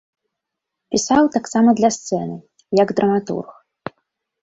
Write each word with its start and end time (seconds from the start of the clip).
Пісаў 0.95 1.23
таксама 1.37 1.69
для 1.81 1.89
сцэны, 1.99 2.35
як 2.83 2.89
драматург. 3.01 3.49